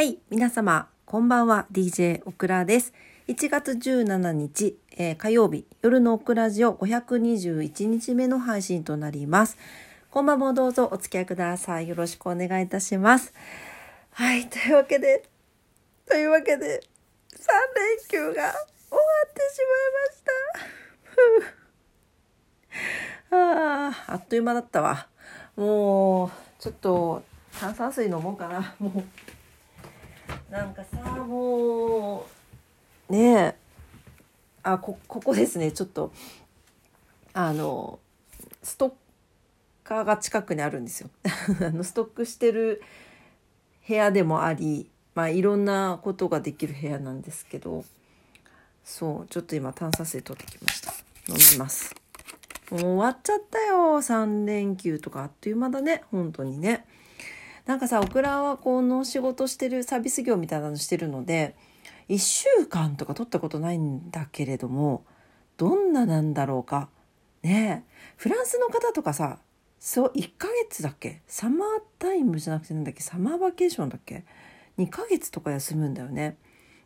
[0.00, 2.94] はい、皆様、こんばんは、DJ オクラです。
[3.28, 9.58] 1月17日、えー火曜日、夜のオクラジオ521日目の配信となります。
[10.10, 11.88] こんばんもどうぞお付き合いください。
[11.88, 13.34] よろしくお願いいたします。
[14.12, 15.28] はい、というわけで、
[16.06, 16.80] というわけで、
[17.34, 20.22] 3連休が終わってしまいまし
[22.64, 23.28] た。
[23.28, 25.08] ふうああ、あっという間だったわ。
[25.56, 27.22] もう、ちょっと、
[27.60, 28.74] 炭酸水飲もうかな。
[28.78, 29.04] もう。
[30.50, 32.26] なんかさも
[33.08, 33.54] うねえ。
[34.62, 36.12] あこここですねちょっと。
[37.32, 37.98] あの
[38.62, 38.92] ストッ
[39.84, 41.10] カーが近くにあるんですよ。
[41.62, 42.82] あのストックしてる
[43.86, 47.84] 部屋でもありまあいろんなことができる部屋なんですけど。
[48.82, 50.92] そうちょっと今炭酸水取ってきました。
[51.28, 51.94] 飲みます。
[52.70, 53.98] もう終わっちゃったよ。
[53.98, 56.02] 3連休とかあっという間だね。
[56.10, 56.84] 本当にね。
[57.66, 61.54] なんかさオクラはこの仕事してるサービス業みたいなのしてるので
[62.08, 65.04] 1週間とか取ったことないんだけれども
[65.56, 66.88] どんななんだろうか。
[67.42, 67.90] ねえ。
[68.16, 69.38] フランスの方とかさ
[69.78, 71.22] そう1ヶ月だっけ？
[71.26, 73.02] サマータイムじゃなくてなんだっけ？
[73.02, 74.24] サマーバケーションだっけ
[74.78, 76.36] ？2ヶ月とか休むんだよね。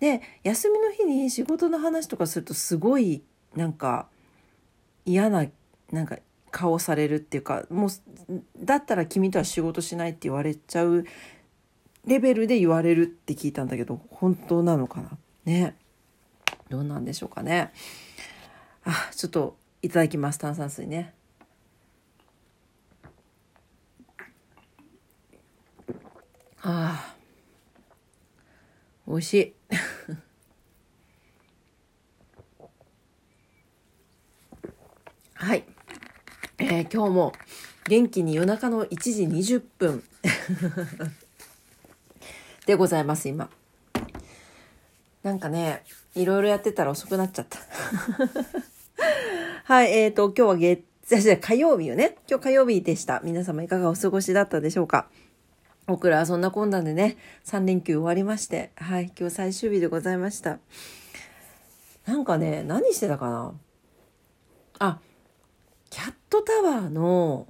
[0.00, 3.22] で休みの日に仕事の話とかするとすごい
[3.54, 4.08] なんか
[5.04, 5.46] 嫌な
[5.92, 6.16] なんか
[6.50, 7.90] 顔されるっていうかもう
[8.58, 11.04] だったら君とは仕事しないって言われちゃう
[12.06, 15.10] レベルで言われるって聞いたんだけど本当なのかな？
[15.44, 15.76] ね。
[16.68, 17.72] どうなんでしょうかね。
[18.84, 20.38] あちょっといただきます。
[20.38, 21.14] 炭酸水ね。
[26.62, 27.16] あ
[29.06, 29.54] 美味しい。
[35.34, 35.64] はい。
[36.72, 37.32] えー今日も
[37.88, 40.04] 元気に夜中の1時20分。
[42.64, 43.50] でございます今。
[45.24, 45.82] なんかね
[46.14, 47.58] いろいろやってたら遅くなっちゃった。
[49.64, 52.16] はいえーと今日は月じゃ火曜日よね。
[52.28, 53.20] 今日火曜日でした。
[53.24, 55.08] 皆様いかがお過ごしだったでしょうか？
[55.86, 57.16] 僕らはそんなこんなでね
[57.46, 58.70] 3連休終わりまして。
[58.76, 60.60] はい今日最終日でございました。
[62.06, 63.54] なんかね何してたかな？
[64.78, 65.00] あ
[65.90, 67.48] キャットタワーの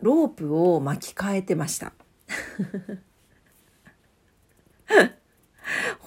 [0.00, 1.92] ロープを巻き替えてました。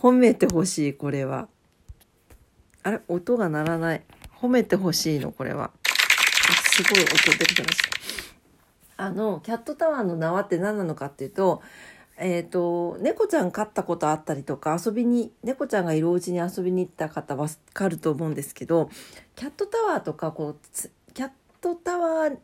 [0.01, 1.47] 褒めてほしい、これは。
[2.81, 4.03] あれ音が鳴らない。
[4.41, 5.65] 褒めてほしいの、これは。
[5.65, 5.71] あ
[6.71, 7.77] すごい音出てきまし
[8.97, 9.03] た。
[9.03, 11.61] あの、キャットタワーの縄って何なのかっていうと、
[12.17, 18.89] えっ、と、猫ちゃん飼ったことあったりとか、遊びに、猫ちゃんがいるお家に遊びに行った方はわかると思うんですけど、
[19.35, 20.57] キャットタワーとか、こう、
[21.13, 21.29] キャッ
[21.61, 22.37] トタワー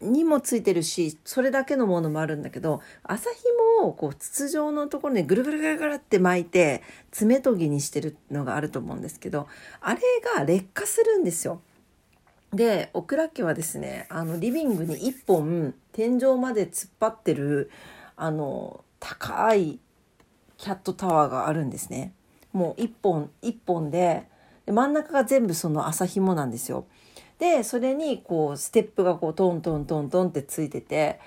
[0.00, 3.30] にもついてるし、それだけのものもあるんだけど、麻
[3.80, 9.48] 紐をこう筒状のところにぐるぐるぐるぐるって巻いて、爪研ぎにしてるのがあると思うんですけど、
[9.80, 10.00] あれ
[10.36, 11.60] が劣化するんですよ。
[12.52, 17.70] で、オクラ家はですね、あの、リビングに一本天井まで突っ張ってる、
[18.16, 19.78] あの、高い
[20.56, 22.12] キャットタワーがあるんですね。
[22.52, 24.28] もう一本、一本で、
[24.64, 26.86] で真ん中が全部その麻紐なんですよ。
[27.38, 31.20] で、それにこう、ステップがこう、トントントントンってついてて、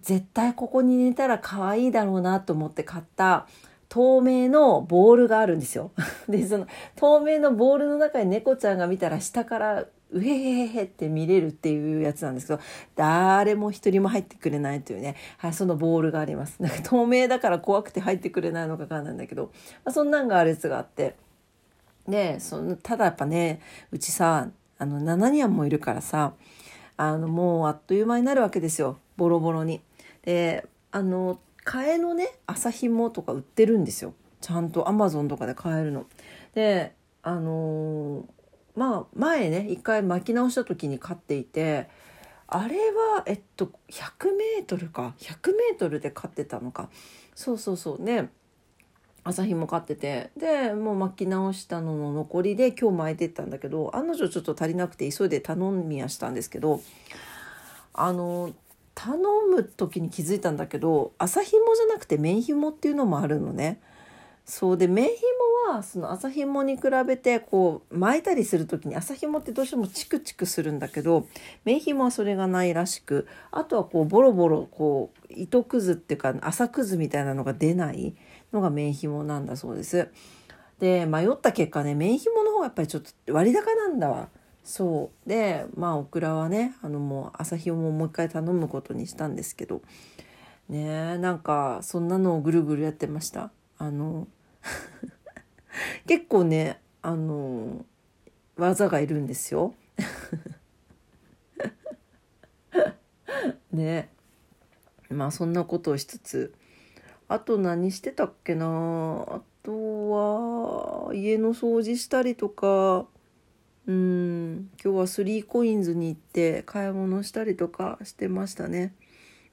[0.00, 3.46] 絶対ここに寝たら可愛いだろうなと思って買った
[3.88, 5.92] 透明のボールがあるんですよ。
[6.28, 6.66] で、その
[6.96, 12.60] 透明のボールの中に猫ちゃんが見たら下からうへへへって見れるっていうやつなんですけど、
[12.96, 16.60] 誰も一人も入ってくれないというね、はい、そのボールがあります。
[16.60, 19.50] なんか透明だから怖くて入ってくれないのかわかんないんだけど、
[19.84, 21.14] まあ、そんなんがあるやつがあって、
[22.08, 23.60] で、その、ただやっぱね、
[23.90, 24.48] うちさ、
[24.78, 26.34] あの、7人もいるからさ、
[26.96, 28.98] あの、もうあっという間になるわけですよ。
[29.16, 29.80] ボロボロに。
[30.22, 34.14] で、あの、替えのね、麻紐とか売ってるんですよ。
[34.40, 36.06] ちゃんとアマゾンとかで買えるの。
[36.54, 38.24] で、あのー
[38.76, 41.88] まあ、前ね、一回巻き直した時に買っていて、
[42.46, 45.14] あれは、えっと、100メートルか。
[45.18, 46.90] 100メートルで買ってたのか。
[47.34, 48.02] そうそうそう。
[48.02, 48.30] ね。
[49.24, 56.82] 朝日も買っててでもう巻き直したのの残りで今日巻いてったんだけど案の定ちょっと足りなくて急いで頼みはしたんですけど
[57.94, 58.52] あの
[58.94, 59.18] 頼
[59.50, 63.80] む時に気づいたんだけど朝紐じゃなくて綿紐っていうのもあるのね。
[64.44, 71.26] そうで綿紐はその朝紐に比べてこう巻いたりする時に朝紐ってどうしてもチクチクするんだけど
[71.64, 78.14] 綿紐はそれがないらしくあとはこうボロボロこう糸くずっていうか朝くずみたいなのが出ない
[78.54, 80.08] のが綿紐なんだそうです。
[80.78, 84.28] で迷った結果ね綿紐の方がやっぱりちょっと割高なんだわ。
[84.62, 85.28] そう。
[85.28, 89.82] でまあオクラはねあのもう朝紐ももう一回頼むことにしたんですけど。
[90.68, 93.50] ねなんかそんなのをぐるぐるやってました。
[93.76, 94.28] あの
[96.06, 97.84] 結構ねあの
[98.56, 99.74] 技がいるんですよ。
[103.72, 104.08] ね。
[105.10, 106.54] まあそんなことをしつつ
[107.28, 108.66] あと何してたっけな。
[108.66, 110.10] あと
[111.08, 113.06] は家の掃除したりとか。
[113.86, 114.70] うん。
[114.82, 118.94] 今日は 3COINS に行って買い物したりとかしてましたね。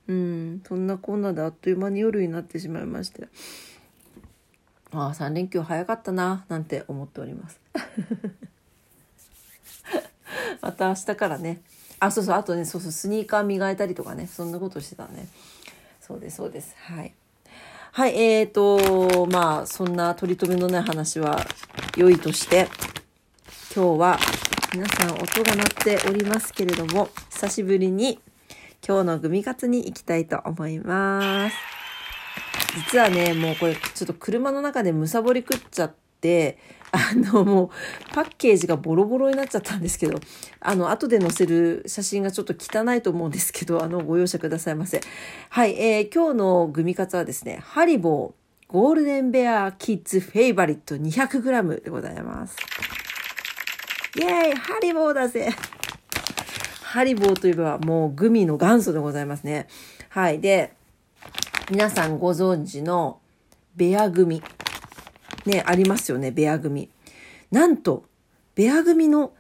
[0.07, 0.63] うん。
[0.68, 3.27] そんなこんなであっという間に夜になってしまいまして。
[4.94, 6.45] ああ3連休早かったな。
[6.50, 7.59] なんて思っております。
[10.62, 11.62] また明日からね。
[12.00, 12.35] あそうそう。
[12.35, 12.91] あとねそうそう。
[12.91, 14.27] スニーカー磨いたりとかね。
[14.27, 15.27] そんなことしてたね。
[16.01, 16.75] そうですそうです。
[16.77, 17.13] はい。
[17.93, 21.45] はいえーとまあそんな取り留めのない話は
[21.97, 22.69] 良いとして
[23.75, 24.19] 今日は
[24.73, 28.21] 皆さん音が鳴っておりますけれども久しぶりに
[28.88, 31.55] 今日のグミカツに行きたいと思います。
[32.91, 36.00] 実はねもうこれちょっと車の中でむさぼり食っちゃって
[36.91, 37.69] あの、もう、
[38.13, 40.19] パッケージがボロボロになっちゃったんですけど、
[40.59, 45.01] あの、後で載せる写真がちょっと汚いと思うんですけど、あの、ご容赦くださいませ。
[45.50, 52.57] はい、えー、今日のグミカツはですね、ハリボー、ゴールデンベアキッズフェイバリット 200g でございます。
[54.18, 55.50] イェーイハリボーだぜ
[56.81, 59.68] ハリボーといえばもうグミの元祖でございますね。
[60.09, 60.41] はい。
[60.41, 60.73] で、
[61.69, 63.19] 皆さんご存知の
[63.77, 64.44] ベアグミ。
[65.45, 66.89] ね、ありますよね、ベア組。
[67.51, 68.05] なんと、
[68.55, 69.33] ベア組の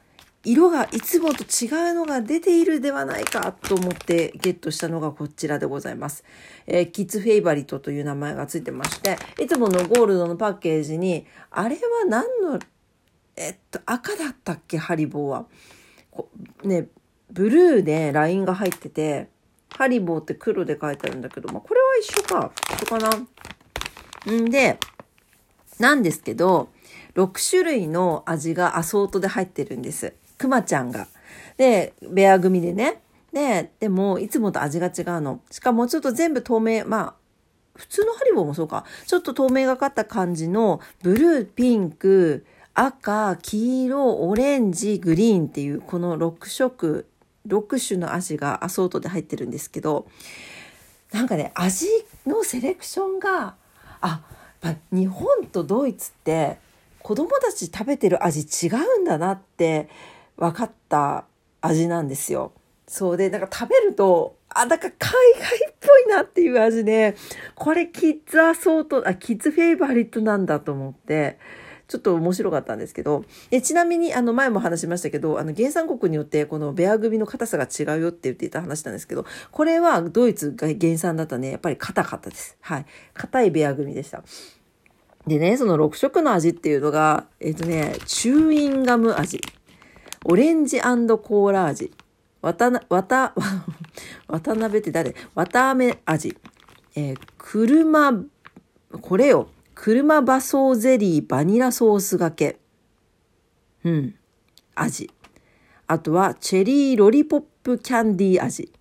[0.43, 6.23] 色がいつもと違うのが出ているではないかと思ってゲットしたのがこちらでございます。
[6.65, 12.59] えー、キッズフェイバリットという名前がついてまして、いつものゴールドのパッケージに、あれは何の、
[13.35, 15.45] えっと、赤だったっけ、ハリボーは。
[16.09, 16.29] こ
[16.63, 16.87] ね、
[17.31, 19.29] ブルーでラインが入ってて、
[19.69, 22.51] ハリボーって黒で書いてあるんだけど、まあ、これは一緒か。
[22.73, 23.09] 一緒か
[24.25, 24.31] な。
[24.33, 24.79] んで、
[25.81, 26.69] なんですけど、
[27.15, 30.13] 6種類の味がアソートで入ってるんです。
[30.37, 31.07] くまちゃんが。
[31.57, 33.01] で、ベア組でね。
[33.33, 35.41] で、でも、いつもと味が違うの。
[35.51, 37.13] しかもちょっと全部透明、まあ、
[37.75, 38.85] 普通のハリボーもそうか。
[39.07, 47.07] ちょっと透明がかった感じの、ブルー、ピンク、赤、黄色、オレンジ、グリーンっていう、この6色、
[47.47, 50.07] 6種の味がアソートで入ってるんですけど、
[51.11, 51.87] なんかね、味
[52.25, 53.55] のセレクションが、
[53.99, 54.21] あ、
[54.61, 56.57] ぱ日本とドイツって
[56.99, 59.89] 子供たち食べてる味違うんだなって
[60.37, 61.25] 分かった
[61.61, 62.53] 味なんですよ。
[62.87, 67.15] そうで、なんか食べると、あ、なんか海外っぽいなっていう味で、
[67.55, 71.37] これキッズアソート、あ、キッズフェイバリットなんだと思って、
[71.91, 82.55] ちょっと面白かったんですけど、でちなみにあの前も話しましたけど、あの原産国によってこのベア組の硬さが違うよって言っていた話なんですけど、これはドイツが原産だったね、やっぱり硬かったです。
[82.61, 82.85] はい。
[83.13, 84.23] 硬いベア組でした。
[85.27, 89.41] でね、その6色の味っていうのが、えっ、とね、チューインガム味、
[90.23, 91.91] オレンジコーラ味、
[92.41, 93.33] わたな、わた、
[94.29, 95.13] 渡辺って誰？
[95.35, 96.37] 綿あめ味、
[96.95, 98.13] えー、車、
[99.01, 102.57] これよ、車馬ソーゼリーバニラソースがけ。
[103.83, 104.15] うん。
[104.75, 105.09] 味。
[105.87, 108.71] あとは、チェリーロリポップキャンディー味。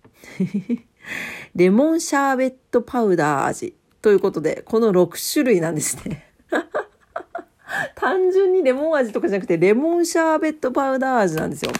[1.55, 3.75] レモンシャーベットパウダー味。
[4.01, 6.27] ということで、この6種類なんですね。
[7.95, 11.71] 単純にレモン味とかじゃなくて、レモンシャーベットパウダー味なんですよ。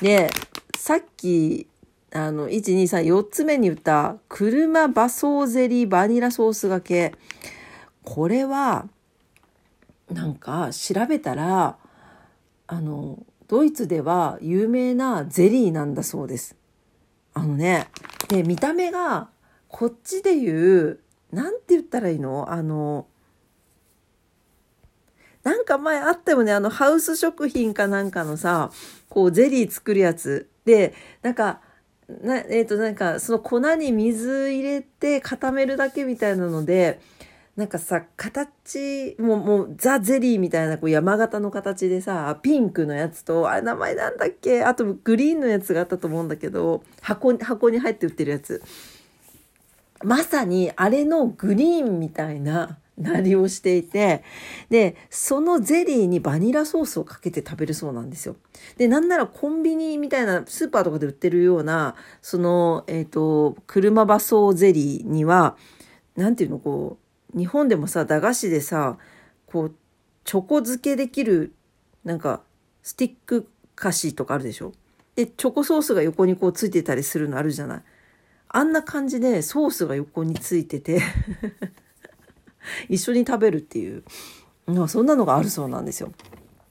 [0.00, 0.30] で、
[0.76, 1.66] さっき、
[2.12, 7.12] あの、1、2、3、4つ目に言った、車馬ソーゼリーバニラソースがけ。
[8.10, 8.88] これは
[10.10, 11.76] なんか調べたら
[12.66, 16.56] あのドイツでは有名なゼリーなんだそうです。
[17.34, 17.88] あのね
[18.28, 19.28] で見た目が
[19.68, 21.00] こっちで言う
[21.32, 22.50] 何て言ったらいいの？
[22.50, 23.06] あの
[25.44, 28.70] なんか前あったよねあのハウス食品かなんかのさ
[29.10, 31.60] こうゼリー作るやつでなんか
[32.22, 37.00] なえっ、ー、となんかその粉に水入れて固めるだけみたいなので
[37.58, 44.62] なんかさ、形、もう、もう、ザ・ゼリーみたいな、こう、山形の形でさ、ピンクのやつと、あれ、名前なんだっけ？
[44.62, 48.62] あと、グリーンのやつがあったと思うんだけど、箱、箱に入って売ってるやつ。
[50.04, 54.22] まさに、あれのグリーンみたいな、なりをしていて、
[54.70, 58.36] で、そのゼリーにバニラソースをかけて食べるそうなんですよ。
[58.76, 65.56] で、なんならコンビニみたいな、スーパーとかで売ってるような、その、えっ、ー、と、車馬ソーゼリーには、
[66.14, 68.98] なんていうの、こう、日本でもさ駄菓子でさ
[69.46, 69.74] こう
[70.24, 71.52] チョコ漬けできる
[72.04, 72.42] なんか
[72.82, 74.72] スティック菓子とかあるでしょ？
[75.14, 77.82] でチョコソースが横にこうついてたりするのあるじゃない？
[78.48, 81.02] あんな感じでソースが横についてて
[82.88, 84.04] 一緒に食べるっていう、
[84.88, 86.12] そんなのがあるそうなんですよ。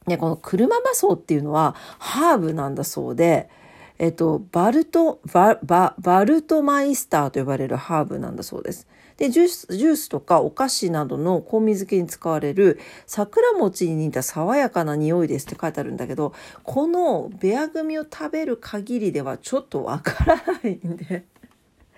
[0.05, 3.49] で、この車馬草っていうのはハーブなんだそうで、
[3.97, 8.87] えっと、バルト、バババルトマイスターと呼ばれるハーブなんだそうです。
[9.17, 16.33] で、ジュース、ジュースとかお菓子などの香味漬けに使われる桜餅に似た爽やかな匂いですって書いてあるんだけど、
[16.63, 21.25] このベア組を食べる限りではちょっとわからないんで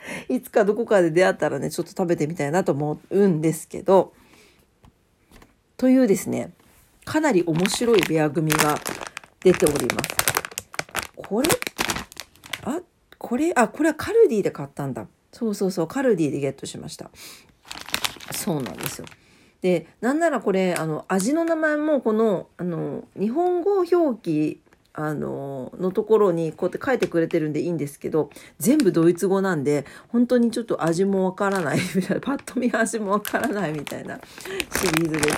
[0.29, 4.13] いつかどこかで出会ったらね、ちょっと食べてみたいなと思うんですけど、
[5.77, 6.53] というですね、
[7.05, 8.79] かなり面白いベア組が
[9.41, 10.09] 出ております。
[11.15, 11.49] これ、
[12.63, 12.81] あ、
[13.17, 15.07] これ、あ、これはカルディで買ったんだ。
[15.31, 17.09] そうそうそう、カルディでゲットしました。
[18.31, 19.07] そうなんですよ。
[19.61, 24.61] で、なんならこれ、あの、味の名前もこの、あの、日本語表記
[24.93, 34.19] あの、のところにこうやって書いてくれてるんでいいんですけど、全部ドイツ語なんで、本当にちょっと味もわからないみたいな、 パッと見味もわからないみたいな
[34.75, 35.37] シリーズです。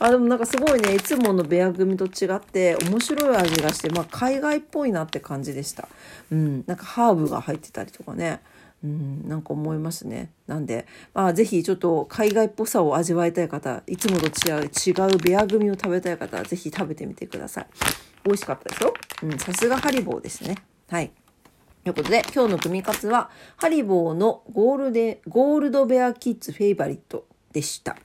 [0.00, 5.88] あ、でもなんかすごいね、いつものベア組と違って面白い味がして、まあ海外っぽいなって感じでした。
[6.30, 8.40] うん、なんかハーブが入ってたりとかね。
[8.84, 10.30] うん、なんか思いますね。
[10.46, 17.66] なんで、まあ、ぜひちょっと海外っぽさを味わいたい方、いつもと違う違うベア組を食べたい方は、ぜひ食べてみてください。
[18.24, 18.94] 美味しかったですよ。
[19.24, 20.56] うん、さすがハリボーですね。
[20.88, 21.10] はい。
[21.82, 27.96] ということで、今日の組み活は、ハリボーのゴールデ、ゴールドベアキッズフェイバリットでした。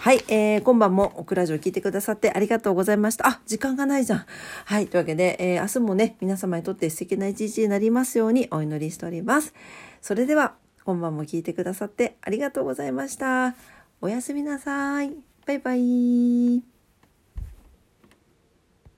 [0.00, 3.26] はい、えー、今晩もオクラジオ聞いてくださってありがとうございました。
[3.28, 4.26] あ、時間がないじゃん。
[4.64, 9.52] はい、というわけで、えー、明日もね、皆様にとって素敵な一日になりますようにお祈りしております。
[10.00, 13.54] それでは、今晩も聞いてくださってありがとうございました。
[14.00, 15.12] おやすみなさい。
[15.46, 16.77] バイバイ。